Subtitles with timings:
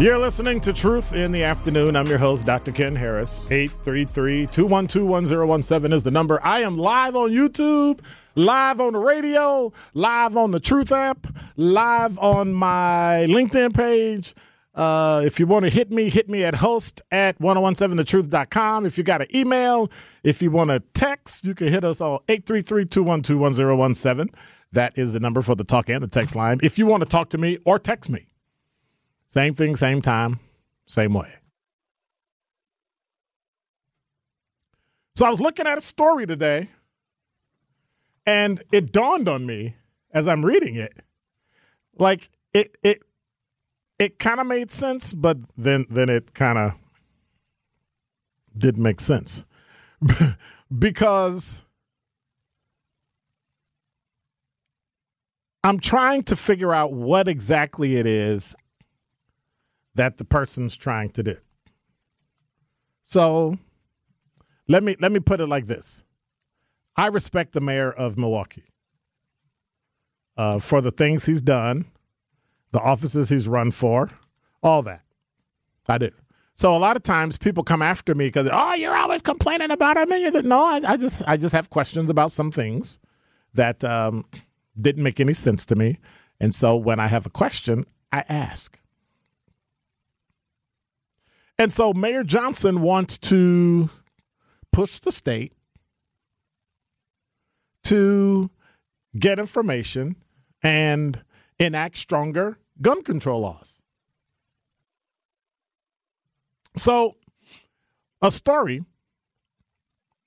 [0.00, 1.94] You're listening to Truth in the Afternoon.
[1.94, 2.72] I'm your host, Dr.
[2.72, 3.38] Ken Harris.
[3.50, 6.40] 833 212 1017 is the number.
[6.42, 8.00] I am live on YouTube,
[8.34, 11.26] live on the radio, live on the Truth app,
[11.58, 14.34] live on my LinkedIn page.
[14.74, 18.86] Uh, if you want to hit me, hit me at host at 1017thetruth.com.
[18.86, 19.90] If you got an email,
[20.24, 24.34] if you want to text, you can hit us on 833 212 1017.
[24.72, 26.58] That is the number for the talk and the text line.
[26.62, 28.29] If you want to talk to me or text me,
[29.30, 30.40] same thing, same time,
[30.86, 31.32] same way.
[35.14, 36.68] So I was looking at a story today,
[38.26, 39.76] and it dawned on me
[40.12, 40.92] as I'm reading it,
[41.96, 43.02] like it it
[44.00, 46.72] it kind of made sense, but then then it kind of
[48.58, 49.44] didn't make sense
[50.78, 51.62] because
[55.62, 58.56] I'm trying to figure out what exactly it is
[59.94, 61.36] that the person's trying to do.
[63.02, 63.58] So
[64.68, 66.04] let me let me put it like this.
[66.96, 68.64] I respect the mayor of Milwaukee
[70.36, 71.86] uh, for the things he's done,
[72.72, 74.10] the offices he's run for,
[74.62, 75.02] all that.
[75.88, 76.10] I do.
[76.54, 79.96] So a lot of times people come after me because oh you're always complaining about
[79.96, 80.12] him.
[80.12, 82.98] And you're no, I, I just I just have questions about some things
[83.54, 84.24] that um,
[84.80, 85.98] didn't make any sense to me,
[86.38, 88.79] and so when I have a question, I ask.
[91.60, 93.90] And so Mayor Johnson wants to
[94.72, 95.52] push the state
[97.84, 98.50] to
[99.18, 100.16] get information
[100.62, 101.22] and
[101.58, 103.78] enact stronger gun control laws.
[106.78, 107.16] So,
[108.22, 108.86] a story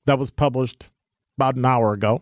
[0.05, 0.91] that was published
[1.35, 2.22] about an hour ago,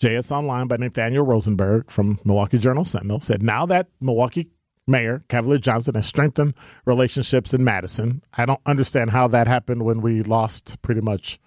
[0.00, 4.48] JS Online by Nathaniel Rosenberg from Milwaukee Journal Sentinel said now that Milwaukee
[4.90, 8.22] Mayor Cavalier Johnson has strengthened relationships in Madison.
[8.34, 11.38] I don't understand how that happened when we lost pretty much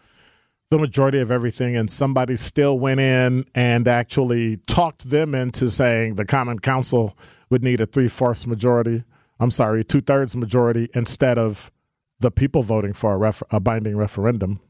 [0.72, 6.16] the majority of everything, and somebody still went in and actually talked them into saying
[6.16, 7.16] the Common Council
[7.52, 9.04] would need a three fourths majority.
[9.40, 11.70] I'm sorry, two thirds majority instead of
[12.20, 14.62] the people voting for a, ref- a binding referendum.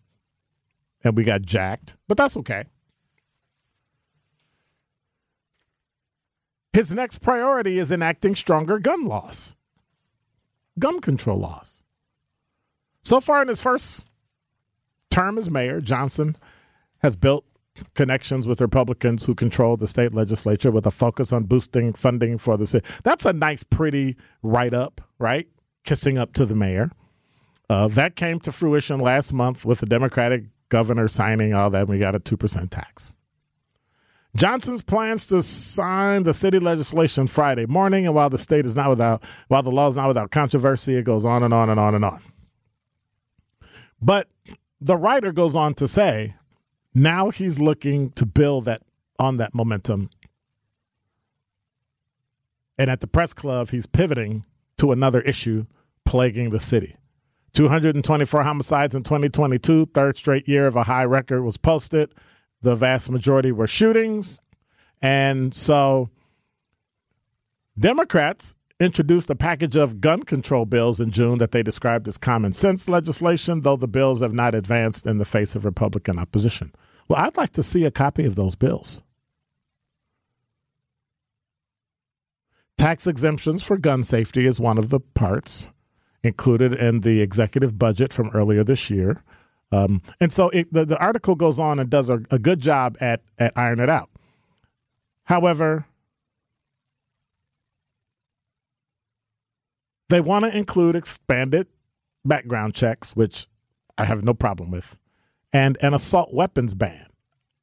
[1.04, 2.66] And we got jacked, but that's okay.
[6.74, 9.56] His next priority is enacting stronger gun laws,
[10.80, 11.84] gun control laws.
[13.04, 14.08] So far in his first
[15.12, 16.36] term as mayor, Johnson
[17.04, 17.46] has built
[17.94, 22.58] connections with Republicans who control the state legislature with a focus on boosting funding for
[22.58, 22.88] the city.
[23.04, 25.48] That's a nice, pretty write up, right?
[25.84, 26.92] Kissing up to the mayor.
[27.70, 31.88] Uh, that came to fruition last month with the Democratic governor signing all that.
[31.88, 33.16] We got a 2% tax.
[34.36, 38.90] Johnson's plans to sign the city legislation Friday morning, and while the state is not
[38.90, 41.96] without, while the law is not without controversy, it goes on and on and on
[41.96, 42.24] and on.
[44.02, 44.30] But
[44.82, 46.36] the writer goes on to say,
[46.96, 48.82] now he's looking to build that
[49.20, 50.10] on that momentum
[52.78, 54.46] And at the press club, he's pivoting
[54.78, 55.66] to another issue
[56.06, 56.98] plaguing the city.
[57.54, 62.14] 224 homicides in 2022, third straight year of a high record was posted.
[62.64, 64.40] The vast majority were shootings.
[65.02, 66.10] And so
[67.78, 72.54] Democrats introduced a package of gun control bills in June that they described as common
[72.54, 76.74] sense legislation, though the bills have not advanced in the face of Republican opposition.
[77.08, 79.02] Well, I'd like to see a copy of those bills.
[82.78, 85.70] Tax exemptions for gun safety is one of the parts
[86.24, 89.24] included in the executive budget from earlier this year.
[89.72, 92.98] Um, and so it, the, the article goes on and does a, a good job
[93.02, 94.10] at, at ironing it out.
[95.24, 95.86] However,
[100.10, 101.68] they want to include expanded
[102.24, 103.48] background checks, which
[103.98, 105.00] I have no problem with,
[105.52, 107.08] and an assault weapons ban.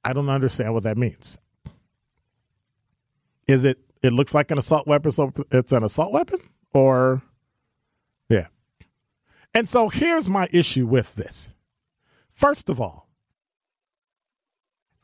[0.04, 1.38] I don't understand what that means.
[3.46, 6.40] Is it, it looks like an assault weapon, so it's an assault weapon?
[6.72, 7.22] Or,
[8.28, 8.46] yeah.
[9.54, 11.54] And so here's my issue with this.
[12.40, 13.06] First of all,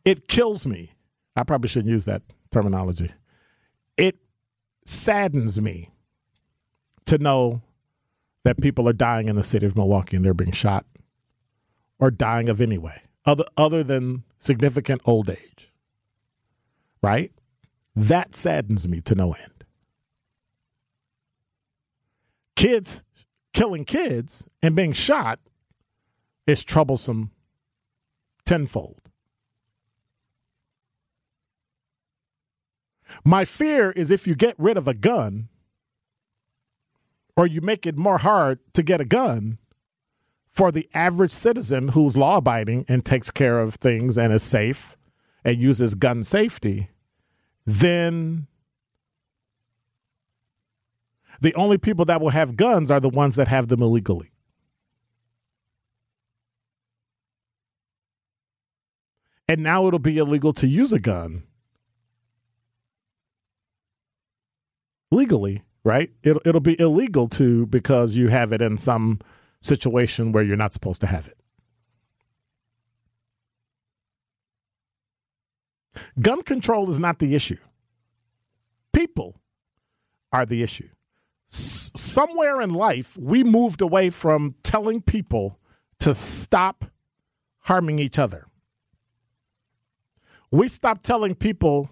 [0.06, 0.94] it kills me.
[1.36, 3.10] I probably shouldn't use that terminology.
[3.98, 4.16] It
[4.86, 5.90] saddens me
[7.04, 7.60] to know
[8.44, 10.86] that people are dying in the city of Milwaukee and they're being shot
[11.98, 15.70] or dying of anyway, other other than significant old age.
[17.02, 17.32] Right?
[17.94, 19.64] That saddens me to no end.
[22.54, 23.04] Kids
[23.52, 25.38] killing kids and being shot
[26.46, 27.30] is troublesome
[28.44, 29.00] tenfold.
[33.24, 35.48] My fear is if you get rid of a gun
[37.36, 39.58] or you make it more hard to get a gun
[40.48, 44.96] for the average citizen who's law abiding and takes care of things and is safe
[45.44, 46.88] and uses gun safety,
[47.64, 48.46] then
[51.40, 54.30] the only people that will have guns are the ones that have them illegally.
[59.48, 61.44] And now it'll be illegal to use a gun
[65.10, 66.10] legally, right?
[66.22, 69.20] It'll, it'll be illegal to because you have it in some
[69.60, 71.36] situation where you're not supposed to have it.
[76.20, 77.58] Gun control is not the issue.
[78.92, 79.40] People
[80.32, 80.88] are the issue.
[81.50, 85.58] S- somewhere in life, we moved away from telling people
[86.00, 86.86] to stop
[87.60, 88.45] harming each other.
[90.50, 91.90] We stop telling people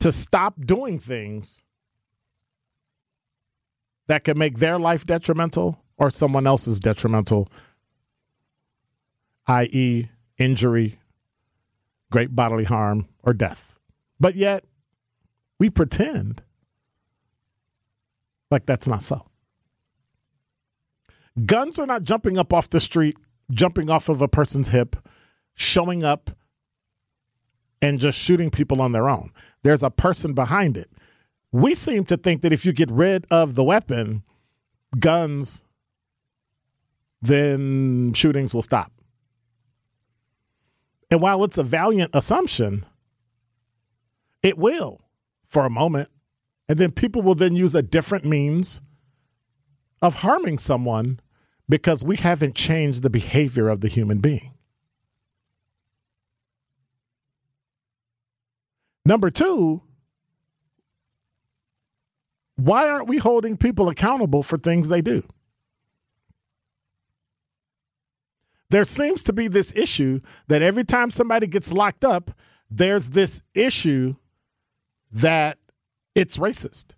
[0.00, 1.62] to stop doing things
[4.06, 7.48] that can make their life detrimental or someone else's detrimental,
[9.46, 10.98] i.e., injury,
[12.10, 13.78] great bodily harm, or death.
[14.20, 14.64] But yet,
[15.58, 16.42] we pretend
[18.50, 19.26] like that's not so.
[21.44, 23.16] Guns are not jumping up off the street,
[23.50, 24.96] jumping off of a person's hip,
[25.54, 26.30] showing up
[27.84, 29.30] and just shooting people on their own.
[29.62, 30.90] There's a person behind it.
[31.52, 34.22] We seem to think that if you get rid of the weapon,
[34.98, 35.64] guns,
[37.20, 38.90] then shootings will stop.
[41.10, 42.86] And while it's a valiant assumption,
[44.42, 45.02] it will
[45.46, 46.08] for a moment.
[46.70, 48.80] And then people will then use a different means
[50.00, 51.20] of harming someone
[51.68, 54.53] because we haven't changed the behavior of the human being.
[59.04, 59.82] Number two,
[62.56, 65.22] why aren't we holding people accountable for things they do?
[68.70, 72.30] There seems to be this issue that every time somebody gets locked up,
[72.70, 74.16] there's this issue
[75.12, 75.58] that
[76.14, 76.96] it's racist.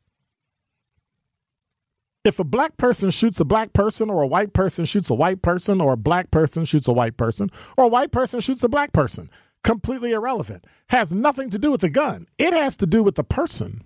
[2.24, 5.42] If a black person shoots a black person, or a white person shoots a white
[5.42, 8.68] person, or a black person shoots a white person, or a white person shoots a
[8.68, 9.30] black person,
[9.66, 10.64] completely irrelevant.
[10.90, 12.28] Has nothing to do with the gun.
[12.38, 13.82] It has to do with the person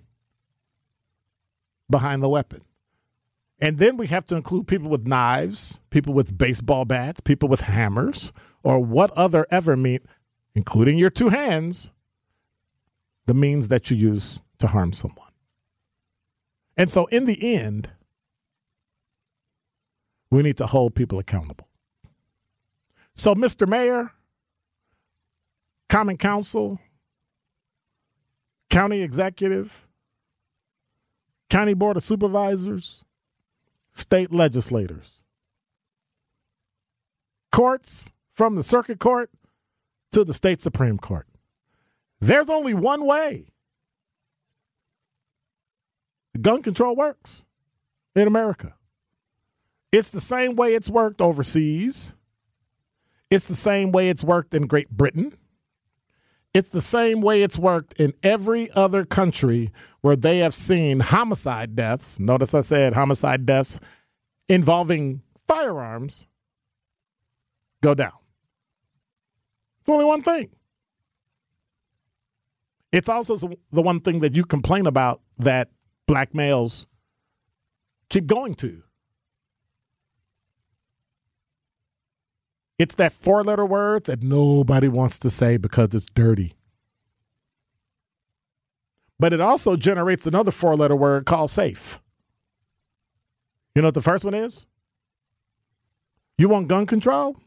[1.89, 2.61] behind the weapon.
[3.59, 7.61] And then we have to include people with knives, people with baseball bats, people with
[7.61, 8.31] hammers,
[8.63, 9.99] or what other ever mean,
[10.53, 11.91] including your two hands,
[13.25, 15.31] the means that you use to harm someone.
[16.77, 17.89] And so in the end,
[20.29, 21.67] we need to hold people accountable.
[23.15, 23.67] So, Mr.
[23.67, 24.13] Mayor,
[25.91, 26.79] Common Council,
[28.69, 29.89] County Executive,
[31.49, 33.03] County Board of Supervisors,
[33.91, 35.21] state legislators,
[37.51, 39.31] courts from the circuit court
[40.13, 41.27] to the state Supreme Court.
[42.21, 43.47] There's only one way
[46.39, 47.43] gun control works
[48.15, 48.75] in America.
[49.91, 52.13] It's the same way it's worked overseas.
[53.29, 55.35] It's the same way it's worked in Great Britain.
[56.53, 61.75] It's the same way it's worked in every other country where they have seen homicide
[61.75, 62.19] deaths.
[62.19, 63.79] Notice I said homicide deaths
[64.49, 66.27] involving firearms
[67.81, 68.11] go down.
[69.79, 70.49] It's only one thing.
[72.91, 73.37] It's also
[73.71, 75.69] the one thing that you complain about that
[76.05, 76.85] black males
[78.09, 78.83] keep going to.
[82.81, 86.53] It's that four letter word that nobody wants to say because it's dirty.
[89.19, 92.01] But it also generates another four letter word called safe.
[93.75, 94.65] You know what the first one is?
[96.39, 97.37] You want gun control?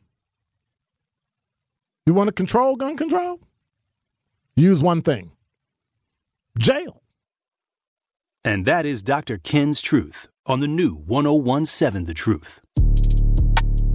[2.07, 3.41] You want to control gun control?
[4.55, 5.33] Use one thing
[6.61, 7.03] jail.
[8.45, 9.39] And that is Dr.
[9.39, 12.61] Ken's Truth on the new 1017 The Truth.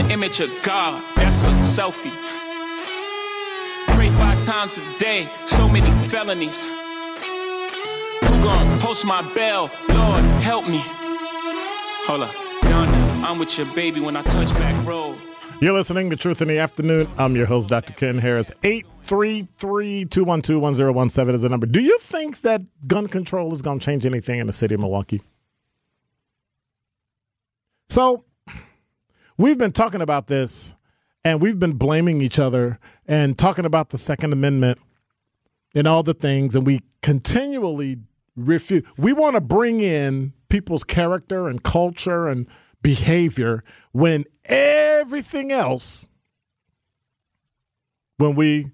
[0.00, 1.02] the image of God.
[1.16, 2.14] That's a selfie.
[3.94, 6.64] Pray five times a day, so many felonies.
[8.22, 9.70] Who gon' post my bell?
[9.88, 10.80] Lord, help me.
[12.06, 12.30] Hold up,
[12.62, 15.18] Donda, I'm with your baby when I touch back road.
[15.60, 17.06] You're listening to Truth in the Afternoon.
[17.18, 17.92] I'm your host, Dr.
[17.92, 18.50] Ken Harris.
[18.62, 21.66] 833 212 1017 is the number.
[21.66, 24.80] Do you think that gun control is going to change anything in the city of
[24.80, 25.20] Milwaukee?
[27.90, 28.24] So,
[29.40, 30.74] we've been talking about this
[31.24, 34.78] and we've been blaming each other and talking about the Second Amendment
[35.74, 37.98] and all the things, and we continually
[38.36, 38.82] refuse.
[38.98, 42.46] We want to bring in people's character and culture and
[42.82, 46.08] behavior when everything else,
[48.18, 48.72] when we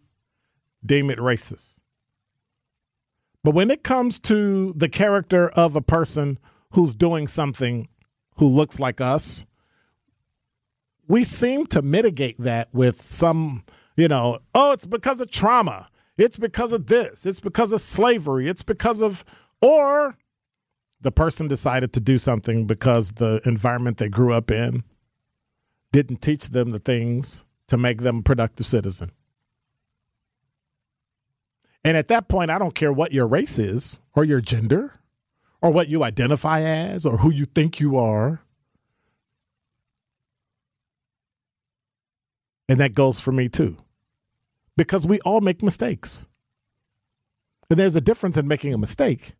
[0.84, 1.78] deem it racist.
[3.44, 6.38] But when it comes to the character of a person
[6.70, 7.88] who's doing something
[8.38, 9.46] who looks like us,
[11.08, 13.64] we seem to mitigate that with some,
[13.96, 15.88] you know, oh, it's because of trauma.
[16.18, 17.26] It's because of this.
[17.26, 18.48] It's because of slavery.
[18.48, 19.24] It's because of,
[19.60, 20.16] or
[21.00, 24.82] the person decided to do something because the environment they grew up in
[25.92, 29.10] didn't teach them the things to make them a productive citizen.
[31.84, 34.94] And at that point, I don't care what your race is or your gender
[35.62, 38.40] or what you identify as or who you think you are.
[42.68, 43.76] And that goes for me too.
[44.76, 46.26] Because we all make mistakes.
[47.70, 49.34] And there's a difference in making a mistake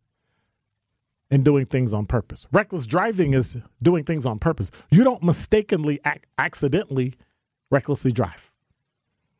[1.29, 2.47] and doing things on purpose.
[2.51, 4.71] Reckless driving is doing things on purpose.
[4.91, 7.13] You don't mistakenly, ac- accidentally,
[7.69, 8.51] recklessly drive.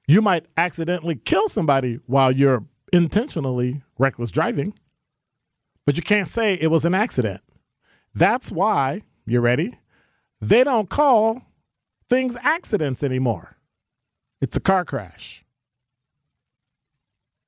[0.07, 4.73] You might accidentally kill somebody while you're intentionally reckless driving,
[5.85, 7.41] but you can't say it was an accident.
[8.13, 9.79] That's why, you ready?
[10.39, 11.41] They don't call
[12.09, 13.56] things accidents anymore.
[14.41, 15.43] It's a car crash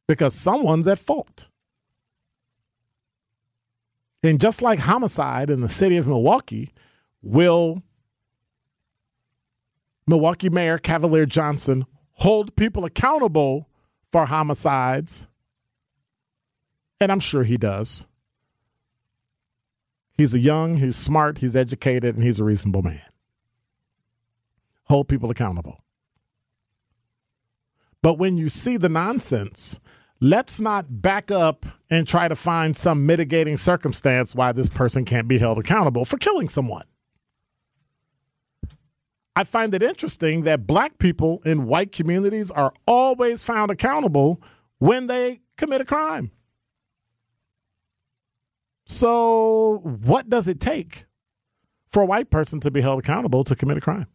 [0.07, 1.49] because someone's at fault.
[4.23, 6.73] And just like homicide in the city of Milwaukee,
[7.21, 7.83] will
[10.07, 13.69] Milwaukee Mayor Cavalier Johnson hold people accountable
[14.11, 15.27] for homicides?
[16.99, 18.07] And I'm sure he does.
[20.17, 23.03] He's a young, he's smart, he's educated, and he's a reasonable man.
[24.85, 25.81] Hold people accountable.
[28.01, 29.79] But when you see the nonsense,
[30.21, 35.27] let's not back up and try to find some mitigating circumstance why this person can't
[35.27, 36.85] be held accountable for killing someone.
[39.35, 44.41] I find it interesting that black people in white communities are always found accountable
[44.79, 46.31] when they commit a crime.
[48.85, 51.05] So, what does it take
[51.91, 54.07] for a white person to be held accountable to commit a crime?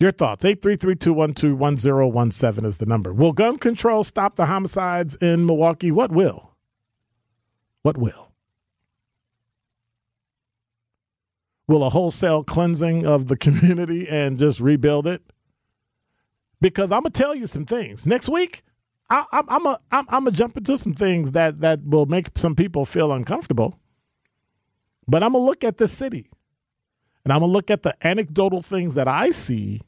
[0.00, 3.12] Your thoughts, 833-212-1017 is the number.
[3.12, 5.92] Will gun control stop the homicides in Milwaukee?
[5.92, 6.50] What will?
[7.82, 8.32] What will?
[11.66, 15.22] Will a wholesale cleansing of the community and just rebuild it?
[16.60, 18.06] Because I'm to tell you some things.
[18.06, 18.62] Next week,
[19.10, 22.28] I, I'm I'm a I'm, I'm gonna jump into some things that that will make
[22.36, 23.78] some people feel uncomfortable.
[25.06, 26.30] But I'm gonna look at the city,
[27.24, 29.80] and I'm gonna look at the anecdotal things that I see,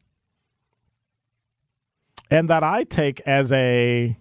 [2.31, 4.17] and that I take as a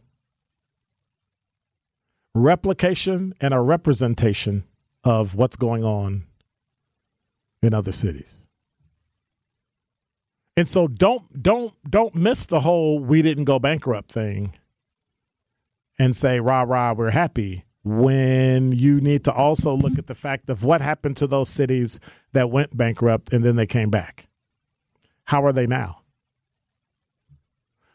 [2.33, 4.65] replication and a representation
[5.03, 6.25] of what's going on
[7.61, 8.45] in other cities.
[10.57, 14.55] And so don't don't don't miss the whole we didn't go bankrupt thing
[15.99, 20.49] and say rah rah we're happy when you need to also look at the fact
[20.49, 21.99] of what happened to those cities
[22.33, 24.27] that went bankrupt and then they came back.
[25.25, 26.01] How are they now?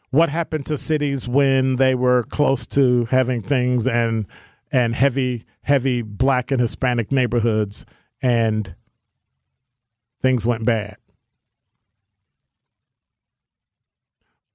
[0.09, 4.27] What happened to cities when they were close to having things and
[4.71, 7.85] and heavy heavy black and Hispanic neighborhoods
[8.21, 8.73] and
[10.21, 10.95] things went bad?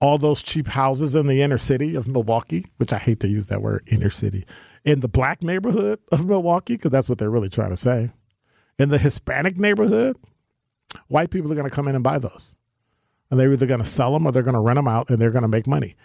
[0.01, 3.47] All those cheap houses in the inner city of Milwaukee, which I hate to use
[3.47, 4.45] that word inner city,
[4.85, 8.13] in the black neighborhood of Milwaukee, because that's what they're really trying to say.
[8.79, 10.17] In the Hispanic neighborhood,
[11.09, 12.57] white people are going to come in and buy those.
[13.31, 15.19] And they're either going to sell them or they're going to rent them out and
[15.19, 15.97] they're going to make money.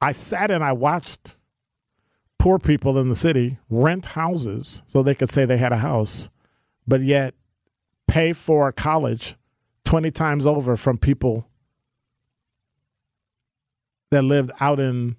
[0.00, 1.38] I sat and I watched
[2.38, 6.28] poor people in the city rent houses so they could say they had a house,
[6.86, 7.34] but yet
[8.06, 9.36] pay for college
[9.84, 11.48] 20 times over from people
[14.10, 15.16] that lived out in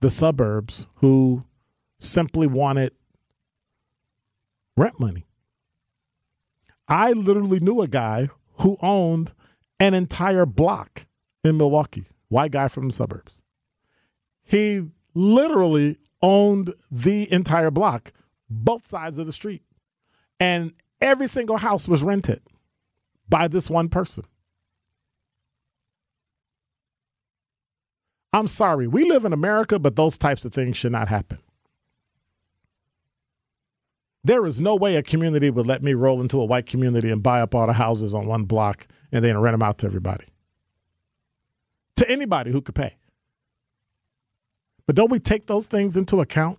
[0.00, 1.44] the suburbs who
[1.98, 2.92] simply wanted
[4.76, 5.24] rent money.
[6.88, 8.28] I literally knew a guy
[8.58, 9.32] who owned
[9.78, 11.06] an entire block
[11.44, 13.42] in Milwaukee, white guy from the suburbs.
[14.42, 18.12] He literally owned the entire block,
[18.48, 19.62] both sides of the street.
[20.38, 22.40] And every single house was rented
[23.28, 24.24] by this one person.
[28.32, 28.86] I'm sorry.
[28.86, 31.38] We live in America, but those types of things should not happen.
[34.24, 37.22] There is no way a community would let me roll into a white community and
[37.22, 40.26] buy up all the houses on one block and then rent them out to everybody.
[41.96, 42.96] To anybody who could pay.
[44.86, 46.58] But don't we take those things into account?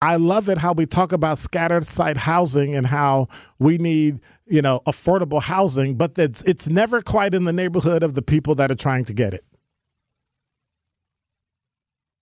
[0.00, 4.62] I love it how we talk about scattered site housing and how we need, you
[4.62, 8.70] know, affordable housing, but it's it's never quite in the neighborhood of the people that
[8.70, 9.44] are trying to get it.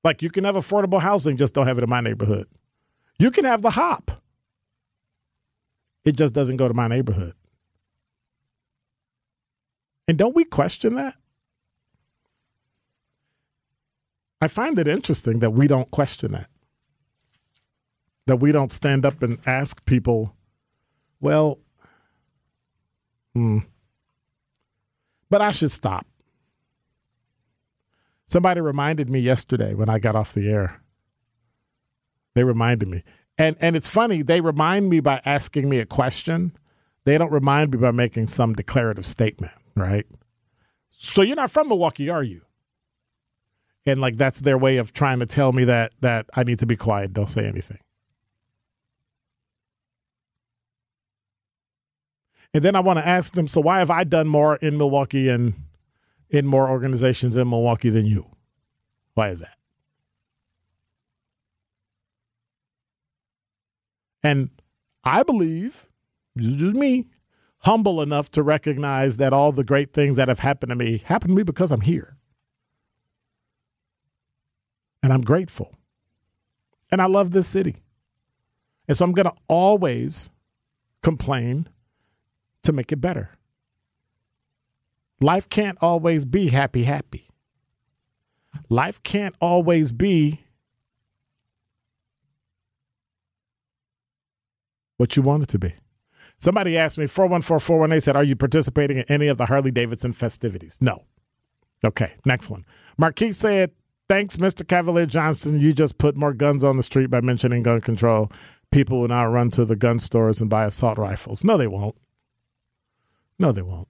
[0.03, 2.47] Like you can have affordable housing, just don't have it in my neighborhood.
[3.19, 4.23] You can have the hop.
[6.05, 7.35] It just doesn't go to my neighborhood.
[10.09, 11.17] And don't we question that?
[14.41, 16.49] I find it interesting that we don't question that
[18.27, 20.35] that we don't stand up and ask people,
[21.21, 21.59] well,
[23.35, 23.59] hmm,
[25.31, 26.07] but I should stop.
[28.27, 30.83] Somebody reminded me yesterday when I got off the air.
[32.35, 33.03] They reminded me.
[33.39, 36.57] And and it's funny, they remind me by asking me a question.
[37.05, 40.07] They don't remind me by making some declarative statement, right?
[40.89, 42.43] So you're not from Milwaukee, are you?
[43.85, 46.67] And like that's their way of trying to tell me that that I need to
[46.67, 47.79] be quiet, don't say anything.
[52.57, 55.29] And then I want to ask them, so why have I done more in Milwaukee
[55.29, 55.53] and
[56.31, 58.31] in more organizations in Milwaukee than you?
[59.13, 59.59] Why is that?
[64.23, 64.49] And
[65.05, 65.85] I believe,
[66.35, 67.09] this is just me,
[67.59, 71.33] humble enough to recognize that all the great things that have happened to me happened
[71.33, 72.17] to me because I'm here.
[75.03, 75.75] And I'm grateful.
[76.91, 77.77] And I love this city.
[78.89, 80.31] And so I'm going to always
[81.03, 81.69] complain
[82.67, 83.31] to make it better.
[85.21, 87.29] Life can't always be happy, happy.
[88.69, 90.41] Life can't always be
[94.99, 95.75] what you want it to be.
[96.39, 100.13] Somebody asked me, 414 418 said, Are you participating in any of the Harley Davidson
[100.13, 100.77] festivities?
[100.81, 101.05] No.
[101.85, 102.65] Okay, next one.
[102.99, 103.73] Marquis said,
[104.09, 104.67] Thanks, Mr.
[104.67, 105.59] Cavalier Johnson.
[105.61, 108.31] You just put more guns on the street by mentioning gun control.
[108.71, 111.43] People will now run to the gun stores and buy assault rifles.
[111.43, 111.97] No, they won't.
[113.39, 113.89] No, they won't.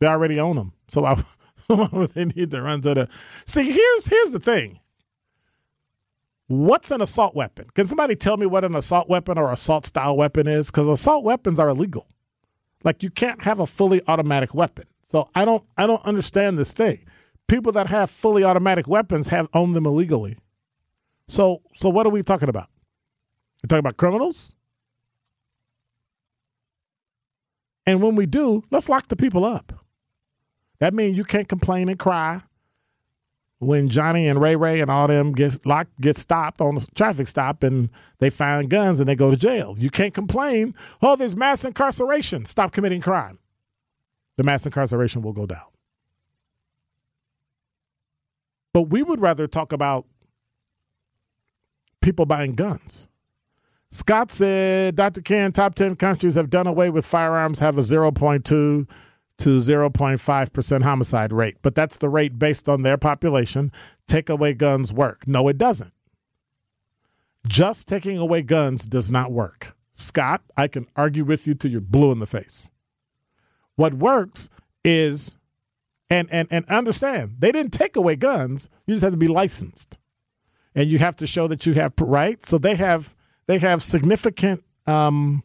[0.00, 0.72] They already own them.
[0.88, 1.22] So why,
[1.68, 3.08] why would they need to run to the?
[3.46, 4.80] See, here's here's the thing.
[6.48, 7.68] What's an assault weapon?
[7.74, 10.70] Can somebody tell me what an assault weapon or assault style weapon is?
[10.70, 12.08] Because assault weapons are illegal.
[12.84, 14.84] Like you can't have a fully automatic weapon.
[15.04, 17.04] So I don't I don't understand this thing.
[17.48, 20.36] People that have fully automatic weapons have owned them illegally.
[21.28, 22.68] So so what are we talking about?
[23.62, 24.56] We're talking about criminals?
[27.86, 29.72] And when we do, let's lock the people up.
[30.78, 32.42] That means you can't complain and cry
[33.62, 37.28] when Johnny and Ray Ray and all them get locked, get stopped on a traffic
[37.28, 39.76] stop and they find guns and they go to jail.
[39.78, 40.74] You can't complain.
[41.00, 42.44] Oh, there's mass incarceration.
[42.44, 43.38] Stop committing crime.
[44.36, 45.66] The mass incarceration will go down.
[48.72, 50.06] But we would rather talk about
[52.00, 53.06] people buying guns.
[53.92, 55.20] Scott said, Dr.
[55.20, 58.88] Ken, top 10 countries have done away with firearms have a 0.2 to
[59.38, 61.56] 0.5% homicide rate.
[61.60, 63.70] But that's the rate based on their population.
[64.08, 65.28] Take away guns work.
[65.28, 65.92] No, it doesn't.
[67.46, 69.76] Just taking away guns does not work.
[69.92, 72.70] Scott, I can argue with you till you're blue in the face.
[73.76, 74.48] What works
[74.82, 75.36] is,
[76.08, 78.70] and, and, and understand, they didn't take away guns.
[78.86, 79.98] You just have to be licensed.
[80.74, 82.44] And you have to show that you have, right?
[82.46, 83.14] So they have
[83.46, 85.42] they have significant um,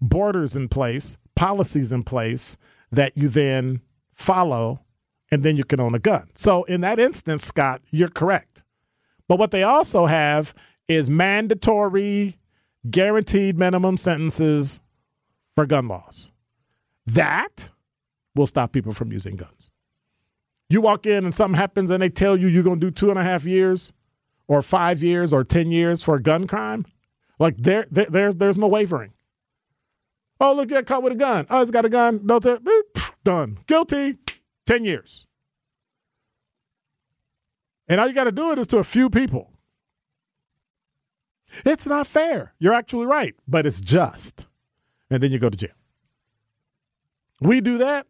[0.00, 2.56] borders in place, policies in place
[2.90, 3.80] that you then
[4.14, 4.80] follow,
[5.30, 6.28] and then you can own a gun.
[6.34, 8.64] So in that instance, Scott, you're correct.
[9.28, 10.54] But what they also have
[10.88, 12.38] is mandatory,
[12.88, 14.80] guaranteed minimum sentences
[15.54, 16.32] for gun laws.
[17.06, 17.70] That
[18.34, 19.70] will stop people from using guns.
[20.68, 23.10] You walk in and something happens and they tell you you're going to do two
[23.10, 23.92] and a half years
[24.48, 26.86] or five years or 10 years for a gun crime,
[27.38, 29.12] like there, there there's, there's no wavering.
[30.40, 31.46] Oh, look, got caught with a gun.
[31.48, 32.20] Oh, he's got a gun.
[32.22, 32.60] No, th-
[33.24, 33.58] done.
[33.66, 34.18] Guilty.
[34.66, 35.26] 10 years.
[37.88, 39.52] And all you got to do it is to a few people.
[41.64, 42.52] It's not fair.
[42.58, 44.48] You're actually right, but it's just.
[45.10, 45.70] And then you go to jail.
[47.40, 48.06] We do that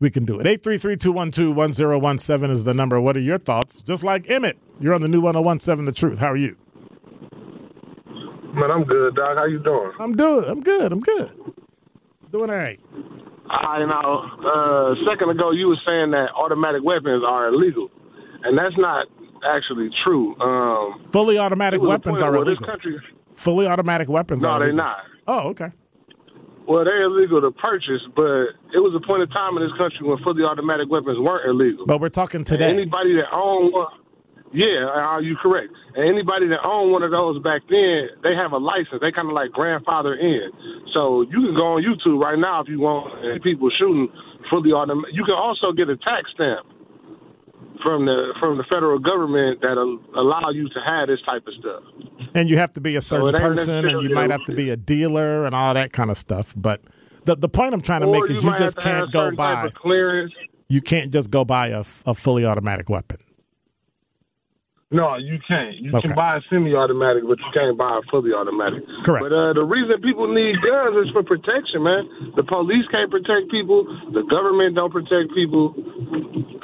[0.00, 0.46] we can do it.
[0.62, 3.00] 833-212-1017 is the number.
[3.00, 3.82] What are your thoughts?
[3.82, 6.18] Just like Emmett, you're on the new 1017 The Truth.
[6.18, 6.56] How are you?
[8.54, 9.36] Man, I'm good, Doc.
[9.36, 9.92] How you doing?
[10.00, 10.48] I'm good.
[10.48, 10.92] I'm good.
[10.92, 11.30] I'm good.
[12.32, 12.80] Doing all right.
[13.50, 14.24] I know.
[14.44, 17.88] Uh, second ago, you were saying that automatic weapons are illegal,
[18.44, 19.06] and that's not
[19.48, 20.38] actually true.
[20.40, 22.66] Um, Fully automatic weapons are illegal.
[22.66, 23.00] Country,
[23.34, 24.98] Fully automatic weapons no, are they're not.
[25.26, 25.70] Oh, okay.
[26.68, 30.04] Well, they're illegal to purchase, but it was a point of time in this country
[30.04, 31.86] when fully automatic weapons weren't illegal.
[31.86, 32.68] But we're talking today.
[32.68, 33.88] And anybody that owned one,
[34.52, 35.72] yeah, are you correct?
[35.96, 39.00] And anybody that owned one of those back then, they have a license.
[39.00, 40.52] They kind of like grandfather in.
[40.92, 44.12] So you can go on YouTube right now if you want, and people shooting
[44.52, 45.16] fully automatic.
[45.16, 46.68] You can also get a tax stamp
[47.84, 49.76] from the from the federal government that
[50.16, 51.82] allow you to have this type of stuff.
[52.34, 54.70] And you have to be a certain so person, and you might have to be
[54.70, 56.54] a dealer and all that kind of stuff.
[56.56, 56.82] But
[57.24, 60.32] the the point I'm trying to make is you just can't go buy clearance.
[60.68, 63.18] You can't just go buy a, a fully automatic weapon.
[64.90, 65.76] No, you can't.
[65.76, 66.08] You okay.
[66.08, 68.80] can buy a semi-automatic, but you can't buy a fully automatic.
[69.04, 69.20] Correct.
[69.20, 72.08] But uh, the reason people need guns is for protection, man.
[72.36, 73.84] The police can't protect people.
[74.16, 75.76] The government don't protect people.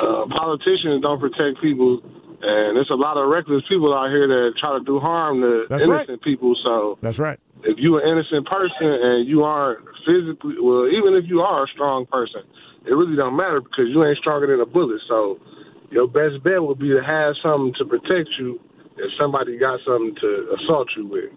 [0.00, 2.00] Uh, politicians don't protect people.
[2.40, 5.64] And there's a lot of reckless people out here that try to do harm to
[5.68, 6.22] That's innocent right.
[6.22, 6.56] people.
[6.64, 7.38] So that's right.
[7.64, 11.68] If you're an innocent person and you aren't physically, well, even if you are a
[11.68, 12.40] strong person,
[12.84, 15.00] it really don't matter because you ain't stronger than a bullet.
[15.08, 15.40] So
[15.94, 18.60] your best bet would be to have something to protect you
[18.96, 21.30] if somebody got something to assault you with.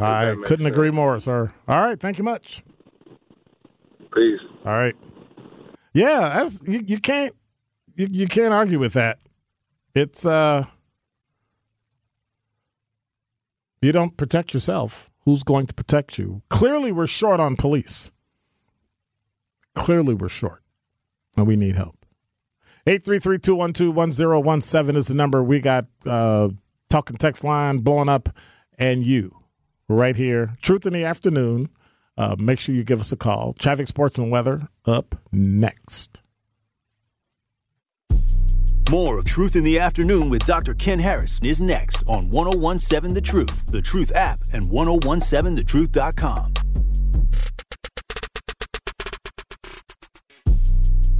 [0.00, 0.74] I couldn't sense.
[0.74, 1.52] agree more, sir.
[1.68, 2.64] All right, thank you much.
[4.14, 4.40] Peace.
[4.64, 4.96] All right.
[5.94, 7.34] Yeah, that's you, you can't
[7.94, 9.18] you, you can't argue with that.
[9.94, 10.64] It's uh
[13.80, 16.42] you don't protect yourself, who's going to protect you?
[16.50, 18.10] Clearly we're short on police.
[19.74, 20.62] Clearly we're short.
[21.36, 21.95] And we need help.
[22.86, 25.42] 833-212-1017 is the number.
[25.42, 26.50] We got uh,
[26.88, 28.28] talking text line blowing up
[28.78, 29.36] and you
[29.88, 30.56] right here.
[30.62, 31.68] Truth in the afternoon.
[32.16, 33.52] Uh, make sure you give us a call.
[33.54, 36.22] Traffic, sports, and weather up next.
[38.88, 40.72] More of Truth in the Afternoon with Dr.
[40.72, 46.65] Ken Harris is next on 1017 The Truth, The Truth app, and 1017thetruth.com.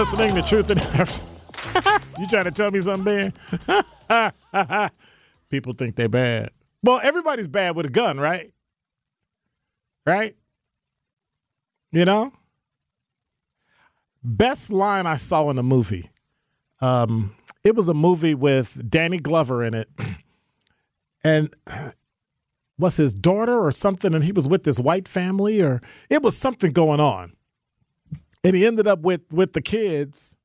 [0.00, 0.80] listening to Truth and
[2.18, 3.34] You trying to tell me something
[4.08, 4.92] bad?
[5.50, 6.52] People think they're bad.
[6.82, 8.50] Well, everybody's bad with a gun, right?
[10.06, 10.34] right?
[11.92, 12.32] You know?
[14.24, 16.08] Best line I saw in a movie.
[16.80, 19.90] Um, it was a movie with Danny Glover in it.
[21.22, 21.54] And
[22.78, 26.34] was his daughter or something, and he was with this white family, or it was
[26.34, 27.34] something going on.
[28.42, 30.36] And he ended up with with the kids,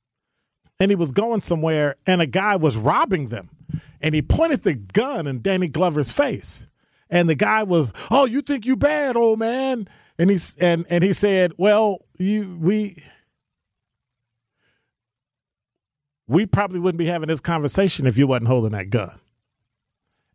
[0.80, 3.50] and he was going somewhere, and a guy was robbing them,
[4.02, 6.68] and he pointed the gun in Danny Glover's face,
[7.10, 9.88] and the guy was, "Oh, you think you bad, old man?"
[10.20, 13.02] And he's and and he said, "Well, you we."
[16.28, 19.20] We probably wouldn't be having this conversation if you wasn't holding that gun.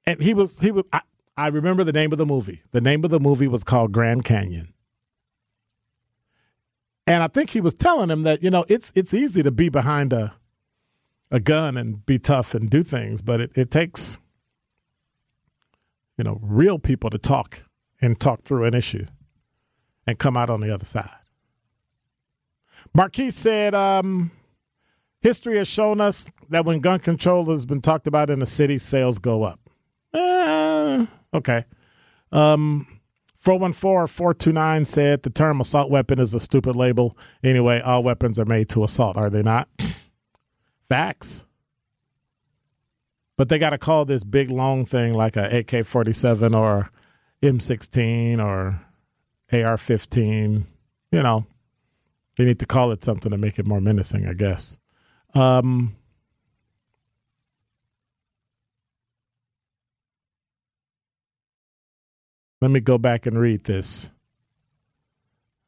[0.07, 1.01] And he was he was I,
[1.37, 2.63] I remember the name of the movie.
[2.71, 4.73] The name of the movie was called Grand Canyon.
[7.07, 9.69] And I think he was telling him that, you know, it's it's easy to be
[9.69, 10.35] behind a
[11.31, 14.19] a gun and be tough and do things, but it, it takes,
[16.19, 17.65] you know, real people to talk
[18.01, 19.07] and talk through an issue
[20.07, 21.09] and come out on the other side.
[22.95, 24.33] Marquis said, um,
[25.21, 28.79] history has shown us that when gun control has been talked about in a city,
[28.79, 29.61] sales go up.
[30.13, 31.65] Eh, okay.
[32.33, 32.87] Um,
[33.45, 37.17] 414-429 said the term assault weapon is a stupid label.
[37.43, 39.69] Anyway, all weapons are made to assault, are they not?
[40.89, 41.47] Facts.
[43.39, 46.91] But they got to call this big long thing like a AK-47 or
[47.43, 48.83] M16 or
[49.51, 50.65] AR-15.
[51.11, 51.47] You know,
[52.37, 54.77] they need to call it something to make it more menacing, I guess.
[55.35, 55.97] Um,
[62.61, 64.11] Let me go back and read this.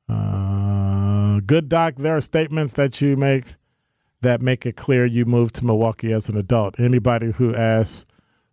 [0.09, 3.57] Uh, good doc, there are statements that you make
[4.21, 6.79] that make it clear you moved to Milwaukee as an adult.
[6.79, 8.07] Anybody who asks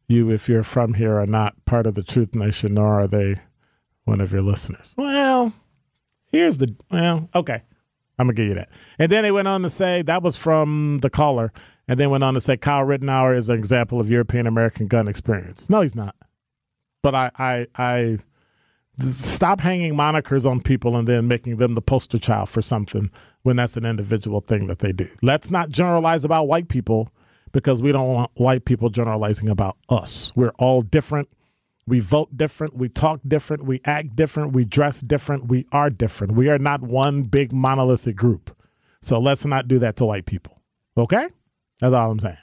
[0.08, 3.36] you if you're from here are not part of the Truth Nation, nor are they
[4.06, 4.96] one of your listeners.
[4.98, 5.54] Well,
[6.32, 7.64] here's the well, okay.
[8.18, 8.70] I'm gonna give you that.
[8.98, 11.54] And then they went on to say that was from the caller,
[11.88, 15.08] and then went on to say Kyle Rittenhouse is an example of European American gun
[15.08, 15.70] experience.
[15.70, 16.16] No, he's not.
[17.02, 18.18] But I, I, I
[19.12, 23.10] stop hanging monikers on people and then making them the poster child for something
[23.44, 25.08] when that's an individual thing that they do.
[25.22, 27.12] Let's not generalize about white people
[27.52, 30.32] because we don't want white people generalizing about us.
[30.36, 31.30] We're all different.
[31.88, 32.76] We vote different.
[32.76, 33.66] We talk different.
[33.66, 34.54] We act different.
[34.54, 35.48] We dress different.
[35.48, 36.34] We are different.
[36.34, 38.56] We are not one big monolithic group.
[39.02, 40.62] So let's not do that to white people.
[40.98, 41.28] Okay?
[41.80, 42.38] That's all I'm saying.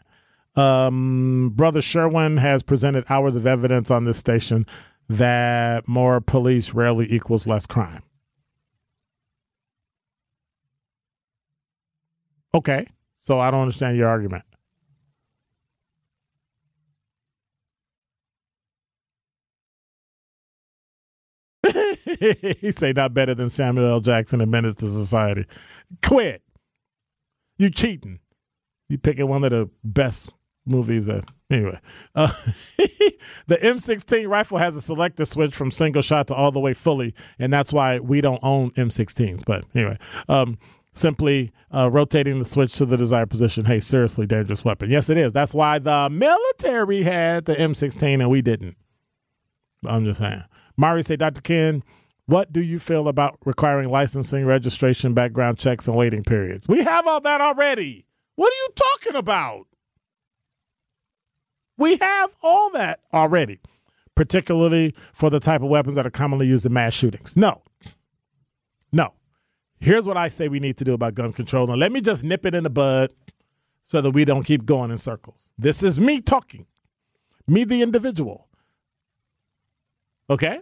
[0.56, 4.66] Um, Brother Sherwin has presented hours of evidence on this station
[5.08, 8.02] that more police rarely equals less crime.
[12.54, 12.86] Okay,
[13.18, 14.44] so I don't understand your argument.
[22.60, 24.00] he say not better than Samuel L.
[24.00, 25.44] Jackson and Menace II Society.
[26.02, 26.42] Quit.
[27.58, 28.20] You cheating.
[28.88, 30.30] You picking one of the best
[30.64, 31.78] movies that anyway
[32.14, 32.32] uh,
[33.46, 37.14] the m16 rifle has a selector switch from single shot to all the way fully
[37.38, 39.96] and that's why we don't own m16s but anyway
[40.28, 40.58] um,
[40.96, 43.64] simply uh, rotating the switch to the desired position.
[43.64, 44.90] Hey seriously dangerous weapon.
[44.90, 45.32] Yes it is.
[45.32, 48.76] That's why the military had the m16 and we didn't.
[49.84, 50.42] I'm just saying.
[50.76, 51.82] Mari say dr ken
[52.26, 56.66] what do you feel about requiring licensing registration background checks and waiting periods?
[56.66, 58.04] We have all that already.
[58.34, 59.66] What are you talking about
[61.76, 63.60] we have all that already,
[64.14, 67.36] particularly for the type of weapons that are commonly used in mass shootings.
[67.36, 67.62] No.
[68.92, 69.14] No.
[69.78, 71.70] Here's what I say we need to do about gun control.
[71.70, 73.12] And let me just nip it in the bud
[73.84, 75.50] so that we don't keep going in circles.
[75.58, 76.66] This is me talking,
[77.46, 78.48] me, the individual.
[80.28, 80.60] Okay?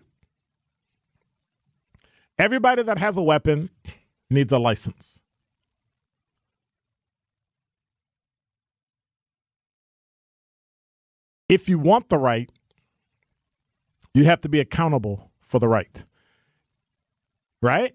[2.39, 3.71] Everybody that has a weapon
[4.29, 5.21] needs a license.
[11.49, 12.51] If you want the right,
[14.13, 16.05] you have to be accountable for the right.
[17.61, 17.95] Right?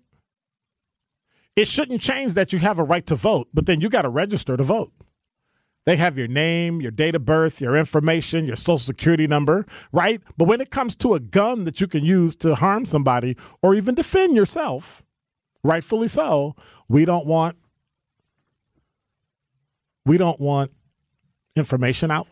[1.56, 4.10] It shouldn't change that you have a right to vote, but then you got to
[4.10, 4.92] register to vote.
[5.86, 10.22] They have your name, your date of birth, your information, your social security number, right?
[10.38, 13.74] But when it comes to a gun that you can use to harm somebody or
[13.74, 15.04] even defend yourself,
[15.64, 16.56] rightfully so,
[16.88, 17.58] we don't want
[20.06, 20.72] we don't want
[21.56, 22.28] information out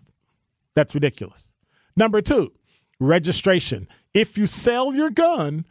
[0.77, 1.51] that's ridiculous.
[1.95, 2.53] Number two,
[2.99, 3.87] registration.
[4.13, 5.65] If you sell your gun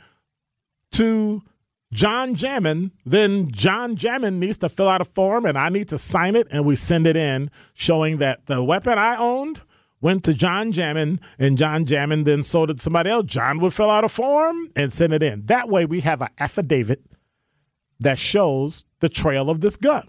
[0.93, 1.45] to
[1.93, 5.99] John Jammin, then John Jammin needs to fill out a form and I need to
[5.99, 9.63] sign it and we send it in showing that the weapon I owned
[10.01, 13.27] went to John Jammin, and John Jammin then sold it to somebody else.
[13.27, 15.47] John would fill out a form and send it in.
[15.47, 17.03] That way, we have an affidavit
[18.01, 20.09] that shows the trail of this gun.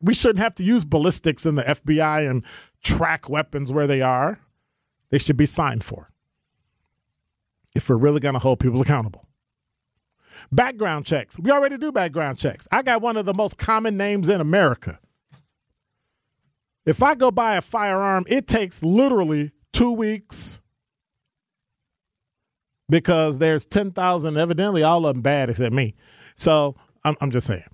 [0.00, 2.44] We shouldn't have to use ballistics in the FBI and
[2.84, 4.38] track weapons where they are.
[5.10, 6.10] They should be signed for
[7.74, 9.26] if we're really going to hold people accountable.
[10.52, 11.38] Background checks.
[11.38, 12.68] We already do background checks.
[12.70, 15.00] I got one of the most common names in America.
[16.86, 20.60] If I go buy a firearm, it takes literally two weeks
[22.88, 25.94] because there's 10,000, evidently, all of them bad except me.
[26.34, 27.64] So I'm, I'm just saying.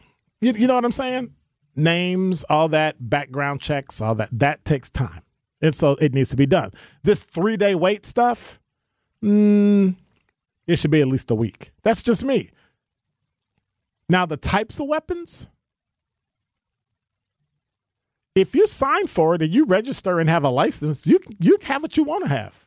[0.40, 1.34] You, you know what I'm saying?
[1.80, 5.22] Names, all that, background checks, all that, that takes time.
[5.62, 6.70] And so it needs to be done.
[7.02, 8.60] This three day wait stuff,
[9.22, 9.96] mm,
[10.66, 11.72] it should be at least a week.
[11.82, 12.50] That's just me.
[14.08, 15.48] Now, the types of weapons,
[18.34, 21.82] if you sign for it and you register and have a license, you you have
[21.82, 22.66] what you want to have.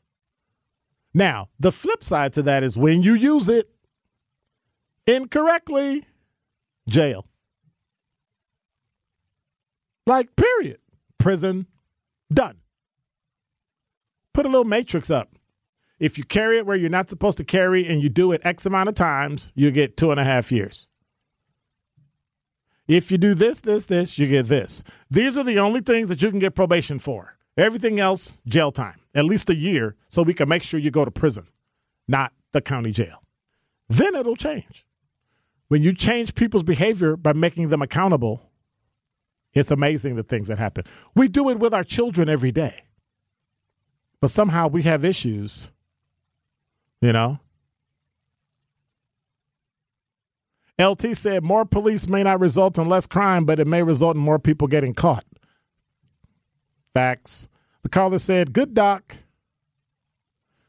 [1.14, 3.70] Now, the flip side to that is when you use it
[5.06, 6.06] incorrectly,
[6.88, 7.28] jail.
[10.06, 10.78] Like period.
[11.18, 11.68] Prison
[12.32, 12.58] done.
[14.34, 15.30] Put a little matrix up.
[16.00, 18.66] If you carry it where you're not supposed to carry and you do it X
[18.66, 20.90] amount of times, you get two and a half years.
[22.88, 24.84] If you do this, this, this, you get this.
[25.10, 27.38] These are the only things that you can get probation for.
[27.56, 31.06] Everything else, jail time, at least a year, so we can make sure you go
[31.06, 31.48] to prison,
[32.08, 33.24] not the county jail.
[33.88, 34.86] Then it'll change.
[35.70, 38.50] When you change people's behavior by making them accountable,
[39.54, 40.84] it's amazing the things that happen.
[41.16, 42.84] We do it with our children every day.
[44.20, 45.72] But somehow we have issues,
[47.02, 47.40] you know?
[50.80, 54.22] LT said more police may not result in less crime, but it may result in
[54.22, 55.26] more people getting caught.
[56.94, 57.48] Facts.
[57.84, 59.18] The caller said, Good doc.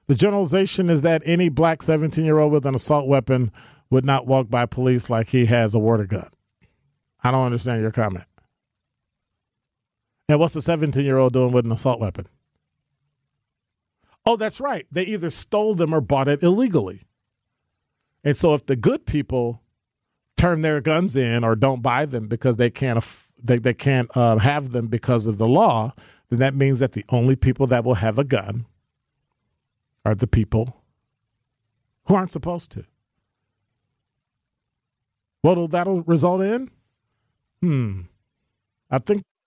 [0.06, 3.50] The generalization is that any black 17 year old with an assault weapon
[3.88, 6.28] would not walk by police like he has a water gun.
[7.22, 8.24] I don't understand your comment.
[10.28, 12.26] And what's a 17 year old doing with an assault weapon?
[14.26, 14.86] Oh, that's right.
[14.90, 17.02] They either stole them or bought it illegally.
[18.22, 19.60] And so if the good people
[20.36, 23.04] turn their guns in or don't buy them because they can't
[23.42, 25.92] they, they can't uh, have them because of the law,
[26.30, 28.64] then that means that the only people that will have a gun
[30.04, 30.82] are the people
[32.06, 32.86] who aren't supposed to.
[35.42, 36.70] What'll that'll result in?
[37.60, 38.00] Hmm.
[38.90, 39.22] I think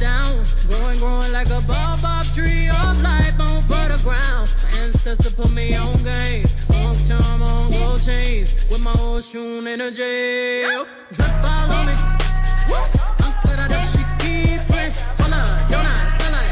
[0.00, 0.44] down.
[0.68, 4.48] Growing, growing like a baobab tree of life on fertile ground.
[4.62, 6.46] My ancestor put me on game.
[6.74, 8.54] On charm, on gold chains.
[8.70, 9.22] With my old
[9.80, 10.86] a jail.
[11.12, 11.92] Drip all on me.
[13.22, 14.92] I'm good at that shit, keep it.
[15.18, 15.86] Hold up, don't I
[16.18, 16.50] smell like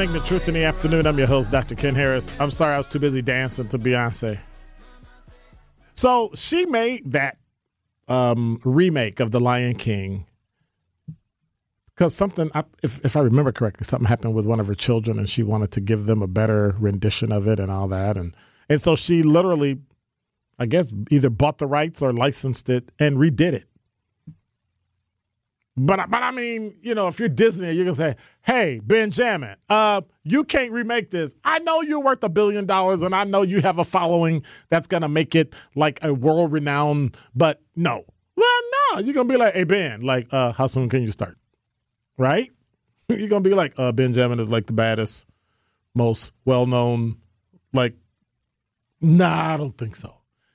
[0.00, 1.06] listening to Truth in the Afternoon.
[1.06, 1.74] I'm your host, Dr.
[1.74, 2.32] Ken Harris.
[2.40, 4.38] I'm sorry I was too busy dancing to Beyonce.
[5.92, 7.36] So she made that
[8.08, 10.24] um, remake of The Lion King
[11.88, 12.50] because something,
[12.82, 15.70] if, if I remember correctly, something happened with one of her children and she wanted
[15.72, 18.16] to give them a better rendition of it and all that.
[18.16, 18.34] And,
[18.70, 19.80] and so she literally,
[20.58, 23.66] I guess, either bought the rights or licensed it and redid it.
[25.76, 30.02] But but I mean, you know, if you're Disney, you're gonna say, "Hey, Benjamin, uh,
[30.24, 31.34] you can't remake this.
[31.44, 34.86] I know you're worth a billion dollars, and I know you have a following that's
[34.86, 37.16] gonna make it like a world renowned.
[37.34, 38.04] But no,
[38.36, 38.60] well,
[38.94, 41.38] no, you're gonna be like, "Hey, Ben, like, uh, how soon can you start?"
[42.18, 42.50] Right?
[43.08, 45.26] You're gonna be like, "Uh, Benjamin is like the baddest,
[45.94, 47.16] most well known,
[47.72, 47.94] like
[49.00, 50.14] Nah, I don't think so.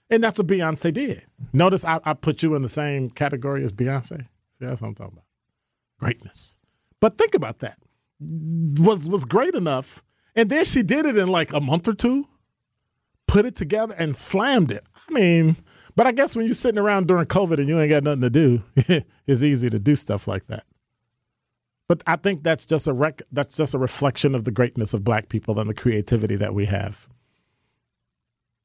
[0.09, 1.23] And that's what Beyonce did.
[1.51, 4.27] Notice I, I put you in the same category as Beyonce.
[4.59, 5.25] See, that's what I'm talking about.
[5.99, 6.57] Greatness.
[6.99, 7.77] But think about that.
[8.19, 10.01] Was was great enough.
[10.35, 12.27] And then she did it in like a month or two,
[13.27, 14.85] put it together and slammed it.
[15.07, 15.55] I mean,
[15.95, 18.29] but I guess when you're sitting around during COVID and you ain't got nothing to
[18.29, 18.63] do,
[19.27, 20.65] it's easy to do stuff like that.
[21.87, 25.03] But I think that's just a rec- that's just a reflection of the greatness of
[25.03, 27.07] black people and the creativity that we have.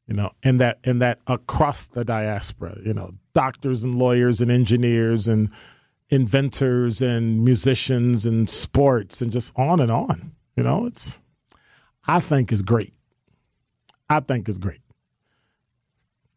[0.06, 4.50] You know, and that and that across the diaspora, you know, doctors and lawyers and
[4.50, 5.50] engineers and
[6.10, 10.32] inventors and musicians and sports and just on and on.
[10.56, 11.18] You know, it's
[12.06, 12.92] I think is great.
[14.08, 14.80] I think is great.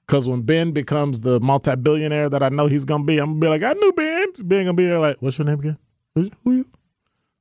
[0.05, 3.47] Because when Ben becomes the multi-billionaire that I know he's gonna be, I'm gonna be
[3.47, 4.27] like, I knew Ben.
[4.39, 5.77] Ben gonna be like, what's your name again?
[6.13, 6.65] Who, who you?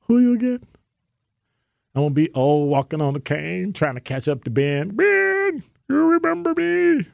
[0.07, 0.61] Who you again?
[1.95, 4.97] I'm gonna be old, walking on a cane, trying to catch up to Ben.
[4.97, 7.05] Ben, you remember me?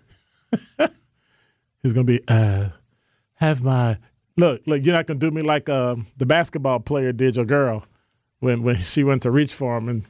[1.82, 2.68] he's gonna be, uh,
[3.34, 3.98] have my
[4.38, 4.66] look.
[4.66, 7.84] Look, you're not gonna do me like uh, the basketball player did your girl
[8.40, 10.04] when when she went to reach for him and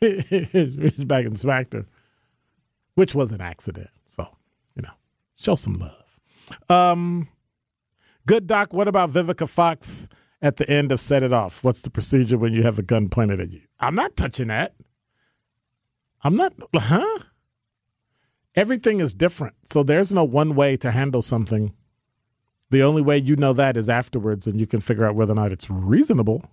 [0.00, 1.86] reached back and smacked her,
[2.94, 3.90] which was an accident.
[4.04, 4.28] So
[4.74, 4.92] you know,
[5.36, 6.18] Show some love.
[6.70, 7.28] Um,
[8.26, 8.72] good doc.
[8.72, 10.08] What about Vivica Fox
[10.40, 11.62] at the end of Set It Off?
[11.62, 13.60] What's the procedure when you have a gun pointed at you?
[13.78, 14.74] I'm not touching that.
[16.22, 16.54] I'm not.
[16.74, 17.18] Huh?
[18.54, 19.54] Everything is different.
[19.64, 21.74] So there's no one way to handle something.
[22.70, 25.36] The only way you know that is afterwards, and you can figure out whether or
[25.36, 26.50] not it's reasonable.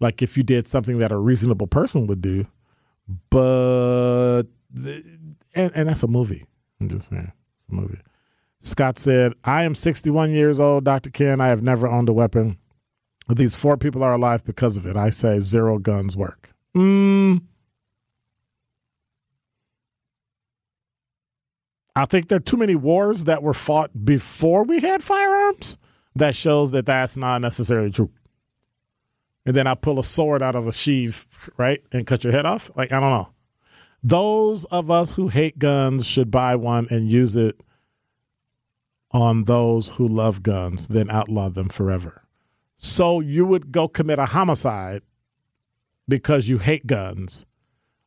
[0.00, 2.46] Like if you did something that a reasonable person would do,
[3.30, 4.44] but
[5.54, 6.44] and, and that's a movie.
[6.80, 8.00] I'm just saying it's a movie.
[8.60, 11.10] Scott said, I am 61 years old, Dr.
[11.10, 11.40] Ken.
[11.40, 12.58] I have never owned a weapon.
[13.28, 14.96] These four people are alive because of it.
[14.96, 16.50] I say zero guns work.
[16.76, 17.42] Mm.
[21.94, 25.76] I think there are too many wars that were fought before we had firearms
[26.14, 28.10] that shows that that's not necessarily true.
[29.44, 31.26] And then I pull a sword out of a sheath,
[31.56, 32.70] right, and cut your head off.
[32.76, 33.28] Like, I don't know.
[34.02, 37.60] Those of us who hate guns should buy one and use it
[39.10, 42.22] on those who love guns, then outlaw them forever.
[42.76, 45.02] So you would go commit a homicide
[46.08, 47.44] because you hate guns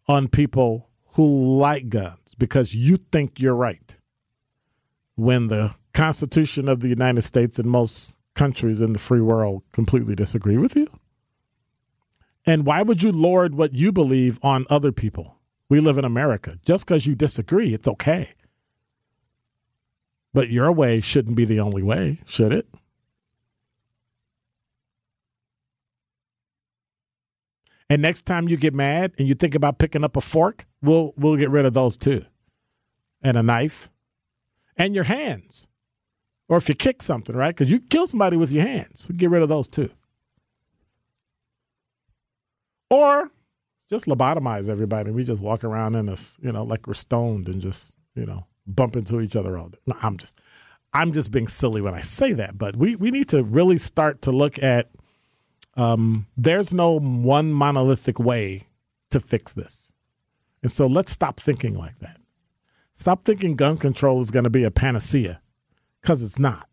[0.08, 4.00] on people who like guns because you think you're right.
[5.16, 10.14] When the Constitution of the United States and most countries in the free world completely
[10.14, 10.88] disagree with you?
[12.46, 15.38] And why would you lord what you believe on other people?
[15.70, 16.60] We live in America.
[16.66, 18.34] Just because you disagree, it's okay.
[20.34, 22.68] But your way shouldn't be the only way, should it?
[27.90, 31.14] And next time you get mad and you think about picking up a fork, we'll
[31.18, 32.26] we'll get rid of those too.
[33.22, 33.92] And a knife.
[34.78, 35.68] And your hands.
[36.50, 37.56] Or if you kick something, right?
[37.56, 39.10] Because you kill somebody with your hands.
[39.16, 39.90] Get rid of those too.
[42.90, 43.32] Or
[43.90, 45.12] just lobotomize everybody.
[45.12, 48.48] We just walk around in this, you know, like we're stoned and just, you know,
[48.68, 49.78] bump into each other all day.
[49.86, 50.40] No, I'm just,
[50.94, 52.58] I'm just being silly when I say that.
[52.58, 54.90] But we we need to really start to look at.
[55.76, 58.68] Um, there's no one monolithic way
[59.12, 59.92] to fix this,
[60.62, 62.18] and so let's stop thinking like that.
[62.94, 65.42] Stop thinking gun control is going to be a panacea,
[66.02, 66.70] because it's not.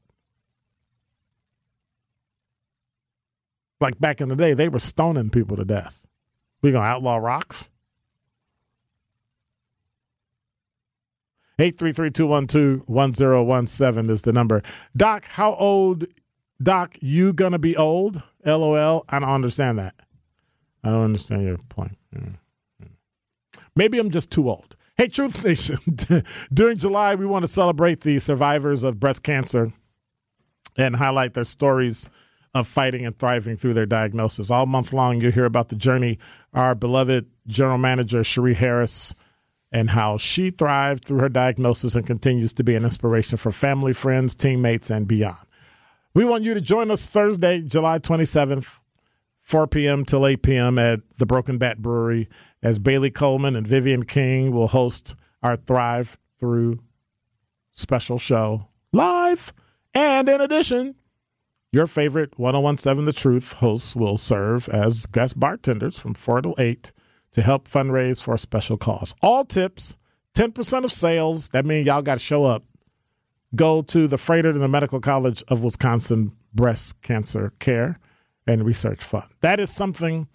[3.80, 6.02] Like back in the day, they were stoning people to death.
[6.62, 7.70] We gonna outlaw rocks?
[11.58, 14.62] 833-212-1017 is the number.
[14.96, 16.06] Doc, how old
[16.62, 18.22] Doc, you gonna be old?
[18.44, 19.04] LOL.
[19.08, 19.94] I don't understand that.
[20.84, 21.96] I don't understand your point.
[23.74, 24.76] Maybe I'm just too old.
[24.96, 25.78] Hey, Truth Nation.
[26.52, 29.72] During July, we want to celebrate the survivors of breast cancer
[30.76, 32.08] and highlight their stories
[32.54, 34.50] of fighting and thriving through their diagnosis.
[34.50, 36.18] All month long, you'll hear about the journey
[36.52, 39.14] our beloved general manager, Cherie Harris,
[39.70, 43.94] and how she thrived through her diagnosis and continues to be an inspiration for family,
[43.94, 45.38] friends, teammates, and beyond.
[46.14, 48.80] We want you to join us Thursday, July 27th,
[49.40, 50.04] 4 p.m.
[50.04, 50.78] till 8 p.m.
[50.78, 52.28] at the Broken Bat Brewery
[52.62, 56.80] as Bailey Coleman and Vivian King will host our Thrive Through
[57.70, 59.54] special show live.
[59.94, 60.96] And in addition,
[61.72, 66.92] your favorite 1017 The Truth hosts will serve as guest bartenders from 4 to 8
[67.32, 69.14] to help fundraise for a special cause.
[69.22, 69.96] All tips,
[70.34, 72.64] 10% of sales, that means y'all got to show up,
[73.54, 77.98] go to the Froedtert and the Medical College of Wisconsin Breast Cancer Care
[78.46, 79.28] and Research Fund.
[79.40, 80.28] That is something,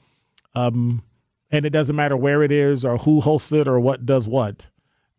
[0.55, 1.03] um,
[1.51, 4.69] and it doesn't matter where it is or who hosts it or what does what.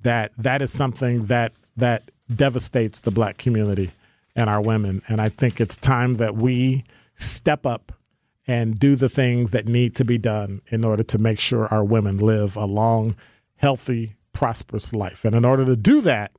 [0.00, 3.90] that that is something that that devastates the black community
[4.36, 5.02] and our women.
[5.08, 6.84] And I think it's time that we
[7.16, 7.92] step up
[8.46, 11.84] and do the things that need to be done in order to make sure our
[11.84, 13.16] women live a long,
[13.56, 15.24] healthy, prosperous life.
[15.24, 16.32] And in order to do that,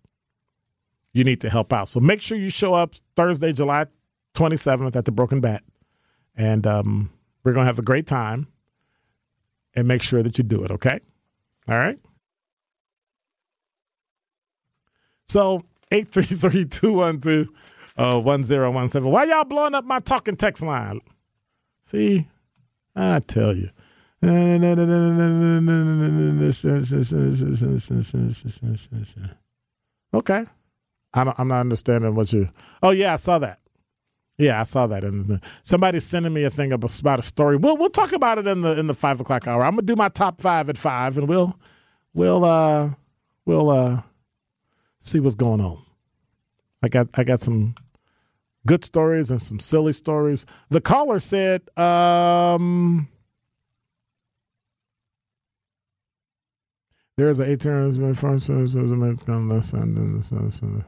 [1.13, 1.89] you need to help out.
[1.89, 3.85] So make sure you show up Thursday, July
[4.35, 5.63] 27th at the Broken Bat.
[6.35, 7.11] And um,
[7.43, 8.47] we're going to have a great time
[9.75, 10.99] and make sure that you do it, okay?
[11.67, 11.99] All right?
[15.25, 19.11] So 833 212 1017.
[19.11, 21.01] Why y'all blowing up my talking text line?
[21.83, 22.27] See,
[22.95, 23.69] I tell you.
[30.13, 30.45] Okay.
[31.13, 32.49] I I'm not understanding what you.
[32.83, 33.59] Oh, yeah, I saw that.
[34.39, 35.03] Yeah, I saw that.
[35.03, 37.57] And somebody's sending me a thing about a story.
[37.57, 39.65] We'll we'll talk about it in the in the five o'clock hour.
[39.65, 41.59] I'm gonna do my top five at five, and we'll
[42.13, 42.91] we'll uh
[43.45, 44.01] we'll uh
[44.99, 45.83] see what's going on.
[46.81, 47.75] I got I got some
[48.65, 50.45] good stories and some silly stories.
[50.69, 53.09] The caller said, um,
[57.17, 60.85] "There's an eight turns before so so it's gonna listen."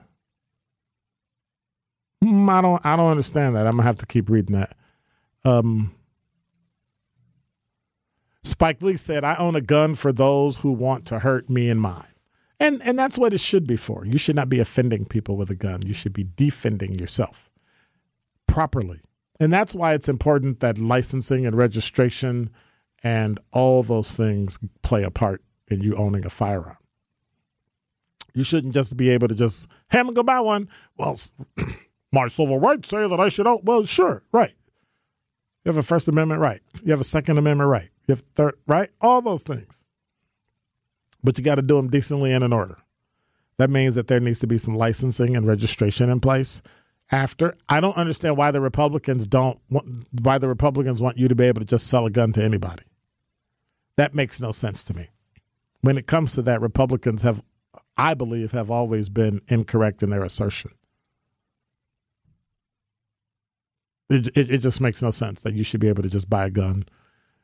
[2.41, 3.67] Hmm, I don't I don't understand that.
[3.67, 4.75] I'm gonna have to keep reading that.
[5.43, 5.93] Um,
[8.43, 11.79] Spike Lee said, "I own a gun for those who want to hurt me and
[11.79, 12.05] mine."
[12.59, 14.05] And and that's what it should be for.
[14.05, 15.81] You should not be offending people with a gun.
[15.85, 17.49] You should be defending yourself
[18.47, 19.01] properly.
[19.39, 22.51] And that's why it's important that licensing and registration
[23.01, 26.77] and all those things play a part in you owning a firearm.
[28.35, 30.69] You shouldn't just be able to just, hey, I'm to go buy one.
[30.97, 31.17] Well,
[32.11, 33.59] my civil rights say that I should own.
[33.63, 34.53] Well, sure, right.
[35.63, 36.61] You have a First Amendment right.
[36.83, 37.89] You have a Second Amendment right.
[38.07, 38.89] You have third, right?
[38.99, 39.85] All those things
[41.23, 42.77] but you got to do them decently and in order.
[43.57, 46.61] That means that there needs to be some licensing and registration in place.
[47.11, 51.35] After, I don't understand why the Republicans don't want, why the Republicans want you to
[51.35, 52.83] be able to just sell a gun to anybody.
[53.97, 55.09] That makes no sense to me.
[55.81, 57.43] When it comes to that, Republicans have,
[57.97, 60.71] I believe, have always been incorrect in their assertion.
[64.11, 66.47] It, it, it just makes no sense that you should be able to just buy
[66.47, 66.83] a gun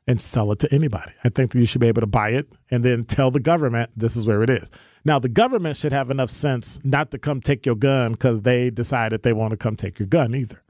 [0.05, 1.13] and sell it to anybody.
[1.23, 3.91] I think that you should be able to buy it and then tell the government
[3.95, 4.69] this is where it is.
[5.05, 8.69] Now, the government should have enough sense not to come take your gun because they
[8.69, 10.61] decided they want to come take your gun either.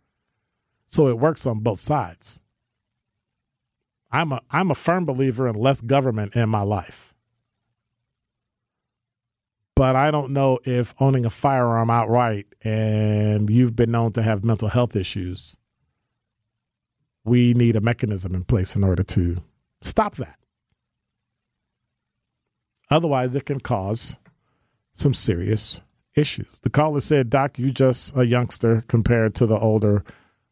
[0.87, 2.41] So it works on both sides.
[4.11, 7.13] I'm a I'm a firm believer in less government in my life.
[9.75, 14.43] But I don't know if owning a firearm outright and you've been known to have
[14.43, 15.57] mental health issues
[17.27, 19.43] we need a mechanism in place in order to
[19.81, 20.39] stop that.
[22.89, 24.17] Otherwise, it can cause
[24.93, 25.81] some serious
[26.15, 26.59] issues.
[26.61, 30.05] The caller said, Doc, you just a youngster compared to the older,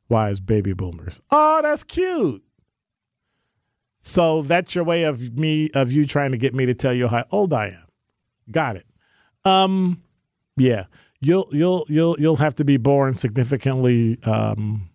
[0.09, 1.21] wise baby boomers.
[1.32, 2.43] Oh, that's cute.
[3.99, 7.07] So that's your way of me of you trying to get me to tell you
[7.07, 7.88] how old I am.
[8.51, 8.86] Got it.
[9.45, 10.03] Um,
[10.57, 10.86] yeah.
[11.21, 14.89] You'll you'll you'll you'll have to be born significantly um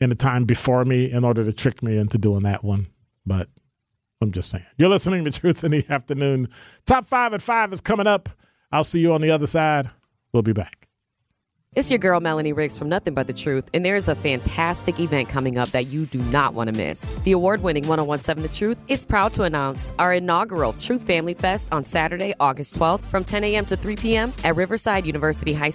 [0.00, 2.88] in the time before me in order to trick me into doing that one.
[3.24, 3.48] But
[4.20, 4.64] I'm just saying.
[4.76, 6.48] You're listening to Truth in the Afternoon.
[6.86, 8.28] Top five at five is coming up.
[8.72, 9.90] I'll see you on the other side.
[10.32, 10.84] We'll be back.
[11.76, 15.28] It's your girl, Melanie Riggs from Nothing But the Truth, and there's a fantastic event
[15.28, 17.10] coming up that you do not want to miss.
[17.24, 21.72] The award winning 1017 The Truth is proud to announce our inaugural Truth Family Fest
[21.74, 23.64] on Saturday, August 12th from 10 a.m.
[23.64, 24.32] to 3 p.m.
[24.44, 25.70] at Riverside University High